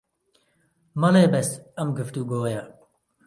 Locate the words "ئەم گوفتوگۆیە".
1.77-2.63